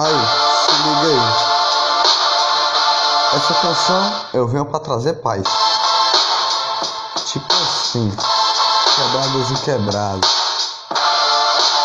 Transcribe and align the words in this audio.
Aí, 0.00 0.14
se 0.14 0.70
liga 0.84 1.08
aí. 1.08 1.18
Essa 3.34 3.54
canção 3.54 4.12
eu 4.32 4.46
venho 4.46 4.64
pra 4.64 4.78
trazer 4.78 5.14
paz. 5.14 5.42
Tipo 7.26 7.52
assim, 7.52 8.16
quebrados 8.94 9.50
e 9.50 9.54
quebrados. 9.64 10.30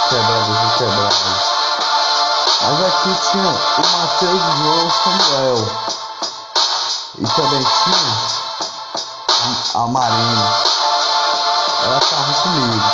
Quebrados 0.09 0.57
e 0.57 0.77
quebrados. 0.77 1.17
Mas 2.61 2.85
aqui 2.85 3.11
tinha 3.31 3.49
o 3.49 3.83
Mateus 3.97 4.41
João 4.59 4.91
Samuel. 4.91 5.59
E 7.17 7.25
também 7.33 7.65
tinha 7.83 8.13
a 9.73 9.87
Marina. 9.87 10.45
Ela 11.83 11.99
tava 11.99 12.33
comigo. 12.43 12.91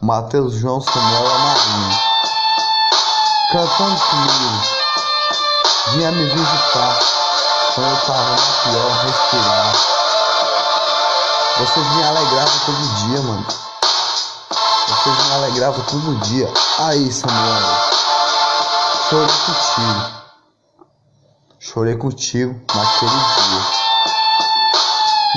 Mateus 0.00 0.54
João 0.54 0.80
Samuel 0.80 1.24
e 1.24 1.32
a 1.32 1.38
Marina. 1.38 2.07
Cantando 3.50 3.98
comigo. 3.98 4.62
Vinha 5.92 6.12
me 6.12 6.22
visitar. 6.22 6.98
Quando 7.74 7.88
eu 7.88 8.00
tava 8.02 8.30
na 8.30 8.36
pior, 8.36 8.90
respirar. 9.06 9.72
Vocês 11.56 11.86
me 11.94 12.04
alegravam 12.04 12.58
todo 12.66 12.94
dia, 12.96 13.22
mano. 13.22 13.46
Vocês 14.86 15.16
me 15.16 15.32
alegravam 15.32 15.80
todo 15.86 16.20
dia. 16.26 16.52
Aí, 16.78 17.10
Samuel. 17.10 17.88
Chorei 19.08 19.34
contigo. 19.46 20.12
Chorei 21.58 21.96
contigo 21.96 22.60
naquele 22.74 23.10
dia. 23.10 23.62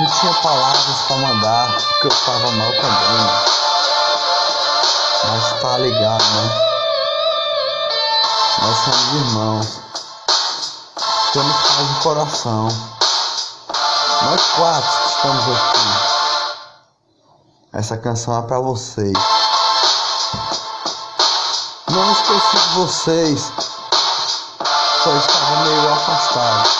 Não 0.00 0.10
tinha 0.20 0.34
palavras 0.34 1.00
para 1.08 1.16
mandar, 1.16 1.72
porque 1.72 2.08
eu 2.08 2.16
tava 2.26 2.50
mal 2.50 2.72
também. 2.72 3.26
Mas 5.24 5.62
tá 5.62 5.78
ligado, 5.78 6.24
né? 6.24 6.71
Nós 8.62 8.78
somos 8.84 9.12
irmãos. 9.12 9.80
Temos 11.32 11.56
paz 11.62 11.78
no 11.78 12.00
coração. 12.00 12.68
Nós 14.22 14.40
quatro 14.54 15.08
estamos 15.08 15.44
aqui. 15.48 15.80
Essa 17.72 17.96
canção 17.96 18.38
é 18.38 18.42
para 18.42 18.60
vocês. 18.60 19.12
Não 21.90 22.12
esqueci 22.12 22.56
de 22.56 22.74
vocês. 22.76 23.52
Só 25.02 25.10
estava 25.16 25.56
meio 25.64 25.92
afastado. 25.94 26.70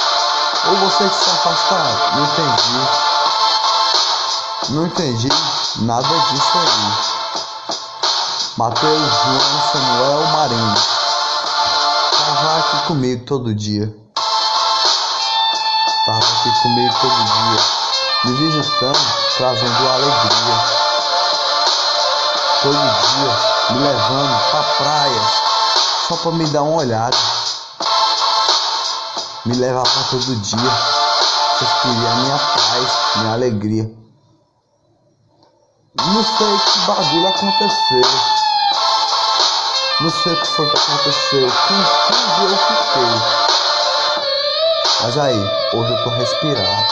Ou 0.69 0.77
vocês 0.77 1.13
se 1.13 1.31
afastaram? 1.31 1.99
Não 2.15 2.25
entendi. 2.27 2.79
Não 4.69 4.87
entendi 4.87 5.29
nada 5.81 6.19
disso 6.31 6.59
aí. 6.59 6.93
Mateus, 8.57 9.13
João, 9.25 9.63
Samuel, 9.73 10.23
Marinho. 10.29 11.02
Aqui 12.73 12.87
comigo 12.87 13.27
todo 13.27 13.55
dia. 13.55 13.95
Tava 16.07 16.19
aqui 16.19 16.63
comigo 16.63 16.95
todo 17.03 17.25
dia. 17.25 17.61
Me 18.25 18.33
visitando, 18.33 18.99
trazendo 19.37 19.89
alegria. 19.91 20.57
Todo 22.63 22.73
dia 22.73 23.75
me 23.75 23.79
levando 23.79 24.51
pra 24.51 24.63
praia 24.63 25.23
só 26.09 26.17
pra 26.17 26.33
me 26.33 26.47
dar 26.47 26.63
uma 26.63 26.77
olhada. 26.77 27.17
Me 29.45 29.55
levava 29.55 30.05
todo 30.11 30.37
dia. 30.37 30.73
Vocês 31.59 31.73
queriam 31.83 32.17
minha 32.23 32.39
paz, 32.39 33.17
minha 33.17 33.33
alegria. 33.35 33.91
Não 35.99 36.25
sei 36.25 36.59
que 36.59 36.79
bagulho 36.87 37.29
aconteceu. 37.29 38.43
Não 40.03 40.11
sei 40.11 40.33
o 40.33 40.41
que 40.41 40.47
foi 40.47 40.69
que 40.71 40.79
aconteceu. 40.79 41.49
Confuso 41.69 42.43
eu 42.43 42.59
fiquei. 42.59 43.13
Mas 45.03 45.19
aí, 45.19 45.51
hoje 45.75 45.93
eu 45.93 46.05
tô 46.05 46.11
respirando. 46.11 46.87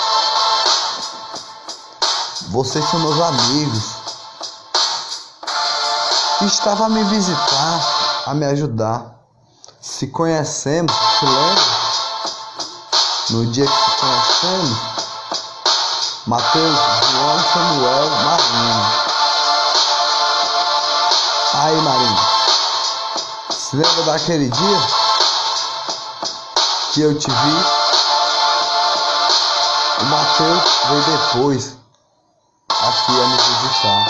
Vocês 2.51 2.85
são 2.87 3.01
meus 3.01 3.21
amigos 3.21 4.01
estava 6.47 6.87
a 6.87 6.89
me 6.89 7.05
visitar, 7.05 7.81
a 8.27 8.35
me 8.35 8.47
ajudar. 8.47 9.15
Se 9.81 10.07
conhecemos, 10.07 10.93
se 10.93 11.25
lembra? 11.25 11.65
No 13.31 13.47
dia 13.53 13.67
que 13.67 13.73
se 13.73 13.91
conhecemos, 13.97 14.79
Mateus, 16.27 16.79
João, 17.11 17.45
Samuel, 17.53 18.11
Marinho. 18.11 19.11
Aí, 21.55 21.77
Marinho, 21.83 22.30
se 23.71 23.77
lembra 23.77 24.03
daquele 24.03 24.49
dia 24.51 24.81
que 26.93 27.03
eu 27.03 27.17
te 27.17 27.31
vi? 27.31 27.65
O 30.01 30.05
Mateus 30.07 30.65
veio 30.89 31.03
depois 31.05 31.77
aqui 32.69 33.13
a 33.13 33.27
me 33.29 33.37
visitar. 33.37 34.07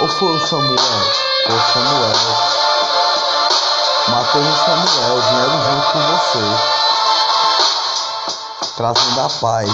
Ou 0.00 0.08
foi 0.08 0.36
o 0.36 0.46
Samuel? 0.46 0.76
Foi 1.46 1.56
o 1.56 1.62
Samuel. 1.72 2.12
Mateus 4.08 4.46
e 4.46 4.56
Samuel 4.66 5.22
vieram 5.22 5.58
junto 5.64 5.86
com 5.92 6.00
você. 6.18 6.44
Trazendo 8.76 9.20
a 9.20 9.28
paz. 9.40 9.70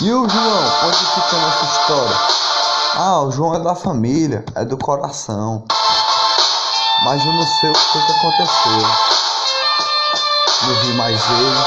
E 0.00 0.14
o 0.14 0.26
João? 0.26 0.64
Onde 0.86 0.98
fica 0.98 1.36
nessa 1.36 1.64
história? 1.66 2.47
Ah, 2.94 3.20
o 3.22 3.30
João 3.30 3.54
é 3.54 3.60
da 3.60 3.74
família, 3.74 4.44
é 4.54 4.64
do 4.64 4.76
coração. 4.76 5.64
Mas 7.04 7.24
eu 7.24 7.32
não 7.32 7.46
sei 7.46 7.70
o 7.70 7.72
que, 7.72 8.06
que 8.06 8.12
aconteceu. 8.12 8.88
Não 10.62 10.74
vi 10.82 10.92
mais 10.94 11.20
ele 11.30 11.58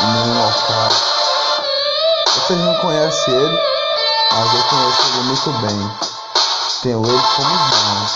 em 0.00 0.12
nenhum 0.12 0.44
local. 0.44 0.88
Vocês 2.34 2.60
não 2.60 2.74
conhecem 2.80 3.34
ele? 3.34 3.78
mas 4.38 4.54
eu 4.54 4.62
conheço 4.64 5.02
ele 5.02 5.22
muito 5.22 5.52
bem. 5.52 5.90
Tenho 6.82 7.04
ele 7.04 7.22
como 7.36 7.54
irmão. 7.54 8.06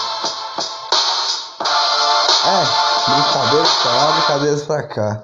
É, 2.45 3.11
brincadeiras 3.11 3.75
pra 3.83 3.93
lá, 3.93 4.13
brincadeiras 4.13 4.63
pra 4.63 4.83
cá. 4.85 5.23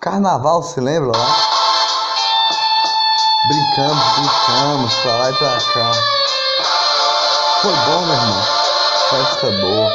Carnaval, 0.00 0.62
se 0.62 0.80
lembra 0.80 1.18
lá? 1.18 1.36
Brincamos, 3.48 4.04
brincamos 4.14 4.94
pra 4.94 5.16
lá 5.16 5.30
e 5.30 5.34
pra 5.34 5.58
cá. 5.72 5.92
Foi 7.62 7.72
bom, 7.72 8.06
meu 8.06 8.14
irmão. 8.14 8.42
Festa 9.10 9.50
boa. 9.50 9.90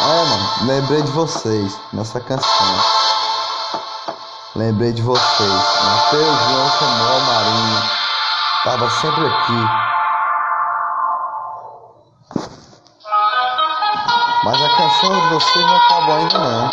É, 0.00 0.24
mano, 0.24 0.48
lembrei 0.62 1.02
de 1.02 1.10
vocês 1.10 1.78
nessa 1.92 2.20
canção. 2.20 2.66
Lembrei 4.56 4.92
de 4.94 5.02
vocês. 5.02 5.52
Mateus, 5.84 6.24
João, 6.24 6.70
Samuel, 6.70 7.20
Marinho. 7.20 7.82
Tava 8.64 8.90
sempre 8.90 9.26
aqui. 9.26 9.68
Mas 14.44 14.62
a 14.62 14.76
canção 14.78 15.20
de 15.20 15.34
vocês 15.34 15.66
não 15.66 15.76
acabou 15.76 16.14
ainda 16.14 16.38
não. 16.38 16.70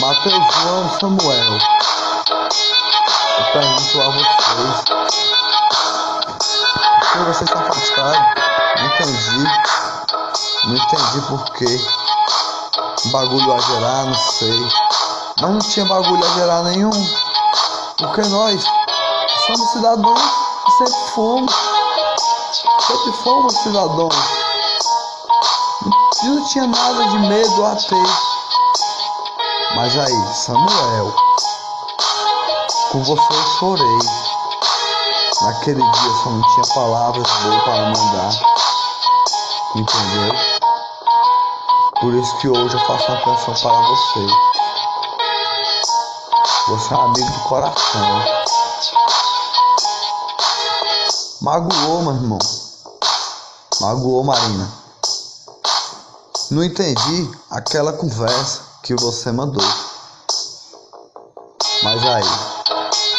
Mateus, 0.00 0.54
João 0.56 0.90
Samuel. 0.98 1.58
Pergunto 3.52 4.00
a 4.00 4.08
vocês. 4.10 4.84
Por 6.98 7.12
que 7.12 7.18
vocês 7.18 7.48
se 7.48 7.58
afastaram? 7.58 8.24
Não 8.76 8.86
entendi. 8.86 9.44
Não 10.64 10.76
entendi 10.76 11.20
por 11.28 11.44
quê 11.52 12.06
bagulho 13.10 13.52
a 13.52 13.58
gerar, 13.58 14.04
não 14.04 14.14
sei. 14.14 14.60
Mas 15.40 15.50
não 15.50 15.58
tinha 15.58 15.86
bagulho 15.86 16.24
a 16.24 16.28
gerar 16.34 16.62
nenhum. 16.64 16.90
Porque 17.98 18.22
nós 18.22 18.64
somos 19.46 19.70
cidadãos 19.72 20.20
e 20.20 20.70
sempre 20.78 21.10
fomos. 21.14 21.54
Sempre 22.86 23.12
fomos 23.22 23.54
cidadãos. 23.54 24.14
E 26.22 26.26
não 26.26 26.44
tinha 26.48 26.66
nada 26.66 27.08
de 27.08 27.18
medo 27.18 27.66
a 27.66 27.76
ter. 27.76 28.36
Mas 29.76 29.98
aí, 29.98 30.34
Samuel, 30.34 31.14
com 32.96 33.04
você 33.04 33.34
eu 33.34 33.46
chorei. 33.58 33.98
Naquele 35.42 35.82
dia 35.82 36.10
só 36.22 36.30
não 36.30 36.40
tinha 36.54 36.74
palavras 36.74 37.30
boas 37.42 37.62
para 37.62 37.90
mandar. 37.90 38.30
Entendeu? 39.74 40.32
Por 42.00 42.14
isso 42.14 42.38
que 42.38 42.48
hoje 42.48 42.74
eu 42.74 42.80
faço 42.86 43.12
uma 43.12 43.20
canção 43.20 43.54
para 43.54 43.88
você. 43.88 44.26
Você 46.68 46.94
é 46.94 46.96
um 46.96 47.00
amigo 47.02 47.30
do 47.30 47.40
coração. 47.40 48.24
Magoou, 51.42 52.02
meu 52.02 52.14
irmão. 52.14 52.38
Magoou, 53.78 54.24
Marina. 54.24 54.72
Não 56.50 56.64
entendi 56.64 57.30
aquela 57.50 57.92
conversa 57.92 58.62
que 58.82 58.94
você 58.94 59.30
mandou. 59.32 59.64
Mas 61.82 62.02
aí, 62.06 62.55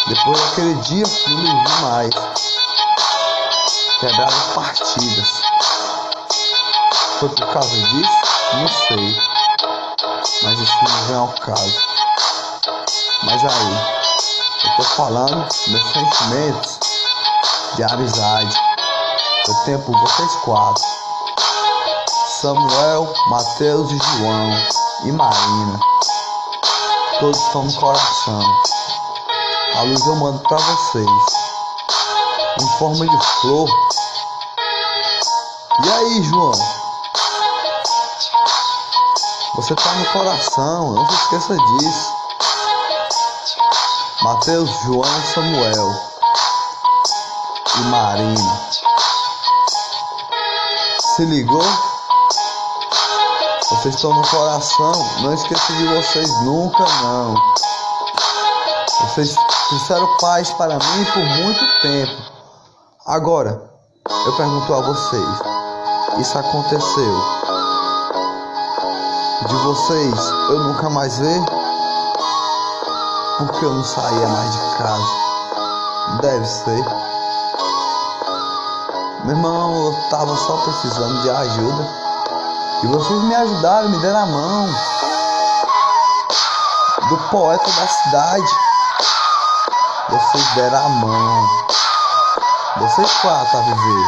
depois 0.08 0.40
daquele 0.40 0.74
dia, 0.76 1.04
não 1.28 1.38
vi 1.38 1.82
mais. 1.82 2.10
quebrar 4.00 4.28
as 4.28 4.54
partidas. 4.54 5.42
Foi 7.20 7.30
por 7.30 7.48
causa 7.48 7.76
disso? 7.76 8.12
Não 8.54 8.68
sei. 8.68 9.18
Mas 10.44 10.60
isso 10.60 10.76
não 10.84 11.08
vem 11.08 11.16
ao 11.18 11.28
caso. 11.28 11.76
Mas 13.24 13.44
aí, 13.44 13.98
eu 14.64 14.76
tô 14.78 14.84
falando 14.84 15.48
meus 15.68 15.92
sentimentos 15.92 16.80
de 17.76 17.84
amizade. 17.84 18.58
Eu 19.48 19.56
tenho 19.66 19.80
por 19.80 20.00
vocês 20.00 20.36
quatro. 20.46 20.84
Samuel, 22.40 23.14
Mateus 23.30 23.92
e 23.92 23.98
João 23.98 24.52
e 25.04 25.12
Marina. 25.12 25.80
Todos 27.20 27.42
estão 27.42 27.64
no 27.64 27.74
coração. 27.74 28.42
A 29.78 29.84
luz 29.84 30.04
eu 30.08 30.16
mando 30.16 30.40
pra 30.40 30.58
vocês. 30.58 31.06
Em 32.60 32.68
forma 32.80 33.06
de 33.06 33.26
flor. 33.42 33.70
E 35.84 35.90
aí, 35.92 36.24
João? 36.24 36.52
Você 39.54 39.76
tá 39.76 39.94
no 39.94 40.06
coração, 40.14 40.94
não 40.94 41.08
se 41.08 41.14
esqueça 41.14 41.56
disso. 41.56 42.14
Mateus, 44.24 44.68
João, 44.86 45.24
Samuel 45.36 46.02
e 47.76 47.80
Marina. 47.82 48.62
Se 51.16 51.24
ligou? 51.24 51.66
Vocês 53.70 53.94
estão 53.94 54.12
no 54.12 54.28
coração. 54.28 55.22
Não 55.22 55.36
esqueça 55.36 55.72
de 55.74 55.86
vocês 55.86 56.30
nunca, 56.42 56.84
não. 57.04 57.36
Vocês 59.02 59.36
fizeram 59.70 60.08
paz 60.18 60.50
para 60.52 60.76
mim 60.76 61.06
por 61.14 61.24
muito 61.24 61.82
tempo. 61.82 62.22
Agora, 63.06 63.62
eu 64.26 64.34
pergunto 64.38 64.74
a 64.74 64.82
vocês: 64.82 65.40
isso 66.20 66.38
aconteceu? 66.38 67.38
De 69.48 69.56
vocês 69.56 70.20
eu 70.50 70.60
nunca 70.60 70.90
mais 70.90 71.20
ver? 71.20 71.42
Porque 73.38 73.66
eu 73.66 73.74
não 73.74 73.84
saía 73.84 74.28
mais 74.28 74.52
de 74.52 74.78
casa. 74.78 75.28
Deve 76.22 76.46
ser. 76.46 76.86
Meu 79.26 79.36
irmão, 79.36 79.86
eu 79.86 80.10
tava 80.10 80.36
só 80.36 80.58
precisando 80.64 81.22
de 81.22 81.30
ajuda. 81.30 81.88
E 82.84 82.88
vocês 82.88 83.22
me 83.24 83.36
ajudaram, 83.36 83.90
me 83.90 84.00
deram 84.00 84.20
a 84.20 84.26
mão. 84.26 84.68
Do 87.10 87.18
poeta 87.30 87.72
da 87.72 87.88
cidade. 87.88 88.67
Vocês 90.10 90.48
deram 90.56 90.86
a 90.86 90.90
mão. 90.90 91.68
Vocês 92.78 93.12
quatro 93.22 93.58
a 93.58 93.62
viver. 93.62 94.06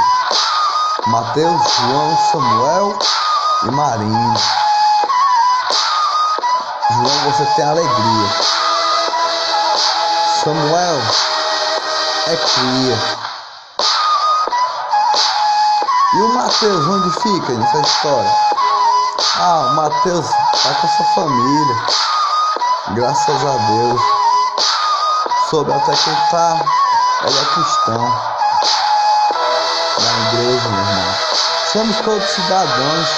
Mateus, 1.07 1.62
João, 1.74 2.18
Samuel 2.31 3.00
e 3.63 3.72
Marina. 3.72 4.40
João, 6.92 7.31
você 7.31 7.46
tem 7.56 7.66
alegria. 7.66 8.30
Samuel 10.42 11.01
é 12.28 12.36
cria. 12.38 13.19
E 16.13 16.22
o 16.22 16.34
Mateus, 16.34 16.88
onde 16.88 17.12
fica 17.22 17.54
nessa 17.54 17.81
história? 17.81 18.31
Ah, 19.38 19.68
o 19.69 19.75
Mateus 19.75 20.25
tá 20.63 20.74
com 20.75 20.88
sua 20.88 21.06
família. 21.16 21.86
Graças 22.95 23.45
a 23.45 23.57
Deus. 23.68 24.29
Soube 25.50 25.72
tá. 26.30 26.62
Ele 27.24 27.40
é 27.40 27.46
cristão. 27.56 28.13
Na 29.98 30.12
igreja, 30.28 30.69
meu 30.69 30.80
irmão. 30.80 31.16
Somos 31.74 31.98
todos 32.01 32.30
cidadãos. 32.30 33.10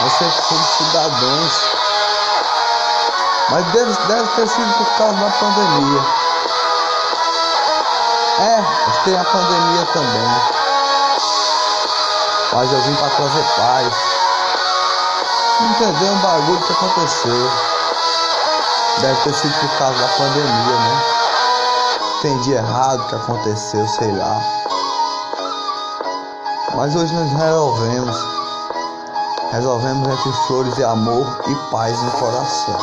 Nós 0.00 0.12
sempre 0.12 0.42
somos 0.42 0.66
cidadãos. 0.76 1.52
Mas 3.50 3.66
deve, 3.72 3.92
deve 4.06 4.28
ter 4.36 4.46
sido 4.46 4.72
por 4.74 4.86
causa 4.96 5.14
da 5.14 5.30
pandemia. 5.30 6.02
É, 8.38 8.64
tem 9.02 9.18
a 9.18 9.24
pandemia 9.24 9.86
também. 9.92 10.30
Mas 12.52 12.72
eu 12.72 12.80
vim 12.82 12.94
para 12.94 13.10
trazer 13.10 13.44
paz. 13.56 13.94
Entender 15.62 16.10
um 16.10 16.18
bagulho 16.18 16.62
que 16.62 16.72
aconteceu. 16.72 17.77
Deve 19.00 19.20
ter 19.22 19.34
sido 19.34 19.54
por 19.60 19.78
causa 19.78 19.98
da 19.98 20.08
pandemia, 20.08 20.44
né? 20.44 21.02
Entendi 22.18 22.52
errado 22.52 23.00
o 23.00 23.08
que 23.08 23.14
aconteceu, 23.14 23.86
sei 23.86 24.10
lá. 24.10 24.40
Mas 26.74 26.96
hoje 26.96 27.14
nós 27.14 27.32
resolvemos. 27.32 28.16
Resolvemos 29.52 30.08
entre 30.08 30.32
flores 30.48 30.78
e 30.78 30.84
amor 30.84 31.26
e 31.46 31.54
paz 31.70 31.96
no 32.02 32.10
coração. 32.10 32.78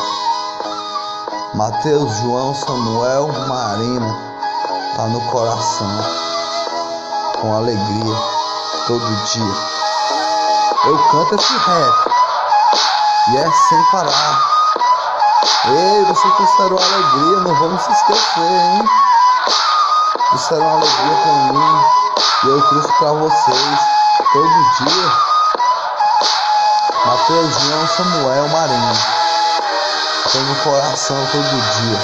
Mateus, 1.54 2.16
João, 2.18 2.54
Samuel, 2.54 3.28
Marina, 3.46 4.16
tá 4.96 5.06
no 5.08 5.20
coração. 5.30 6.00
Com 7.40 7.54
alegria 7.54 8.16
todo 8.86 9.24
dia. 9.24 9.54
Eu 10.86 10.98
canto 11.10 11.34
esse 11.34 11.52
rap 11.52 11.94
e 13.32 13.36
é 13.36 13.50
sem 13.68 13.82
parar. 13.90 14.55
Ei, 15.66 16.04
você 16.04 16.28
trouxeram 16.30 16.76
alegria, 16.78 17.40
não 17.40 17.54
vamos 17.56 17.82
se 17.82 17.92
esquecer, 17.92 18.40
hein? 18.40 18.90
Trouxeram 20.28 20.68
alegria 20.68 21.16
pra 21.22 21.32
mim 21.52 21.84
e 22.44 22.48
eu 22.48 22.62
trouxe 22.68 22.92
pra 22.98 23.12
vocês 23.12 23.80
todo 24.32 24.48
dia. 24.78 25.12
Mateus, 27.06 27.60
João, 27.60 27.86
Samuel, 27.88 28.48
Marinho. 28.48 28.92
Estou 30.26 30.40
no 30.42 30.56
coração 30.56 31.16
todo 31.32 31.42
dia. 31.42 32.00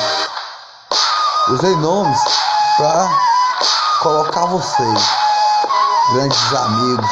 Usei 1.48 1.76
nomes 1.76 2.20
pra 2.76 3.08
colocar 4.00 4.46
vocês 4.46 5.10
grandes 6.12 6.54
amigos. 6.54 7.10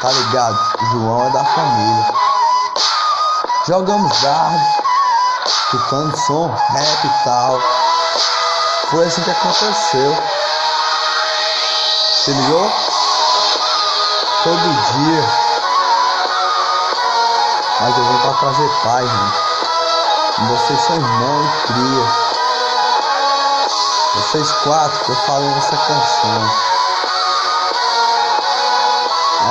Tá 0.00 0.10
ligado? 0.12 0.58
João 0.92 1.26
é 1.26 1.30
da 1.30 1.44
família. 1.44 2.17
Jogamos 3.68 4.22
dardo, 4.22 4.64
escutando 5.44 6.16
som, 6.16 6.48
rap 6.70 7.04
e 7.04 7.24
tal. 7.24 7.60
Foi 8.88 9.06
assim 9.06 9.22
que 9.22 9.30
aconteceu. 9.30 10.16
Se 12.14 12.30
ligou? 12.30 12.72
Todo 14.42 14.56
dia. 14.94 15.22
Mas 17.82 17.98
eu 17.98 18.04
vim 18.04 18.18
pra 18.22 18.32
trazer 18.32 18.70
paz, 18.82 19.04
né? 19.04 19.32
Vocês 20.48 20.80
são 20.80 20.96
irmão 20.96 21.44
e 21.44 21.66
cria. 21.66 22.06
Vocês 24.14 24.50
quatro 24.64 25.04
que 25.04 25.10
eu 25.10 25.16
falei 25.26 25.50
nessa 25.50 25.76
canção. 25.76 26.50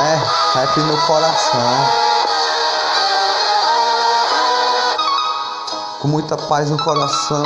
É, 0.08 0.58
rap 0.58 0.80
no 0.80 0.98
coração. 1.06 2.07
Com 6.08 6.12
muita 6.12 6.38
paz 6.38 6.70
no 6.70 6.82
coração. 6.82 7.44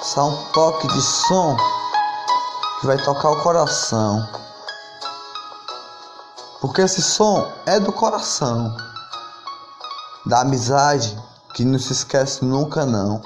Só 0.00 0.28
um 0.28 0.52
toque 0.52 0.86
de 0.86 1.02
som 1.02 1.56
que 2.78 2.86
vai 2.86 2.96
tocar 2.98 3.30
o 3.30 3.42
coração. 3.42 4.24
Porque 6.60 6.82
esse 6.82 7.02
som 7.02 7.50
é 7.66 7.80
do 7.80 7.92
coração. 7.92 8.76
Da 10.24 10.42
amizade 10.42 11.20
que 11.52 11.64
não 11.64 11.80
se 11.80 11.92
esquece 11.92 12.44
nunca 12.44 12.86
não. 12.86 13.20